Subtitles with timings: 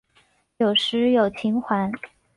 [0.57, 1.91] 有时有蕈环。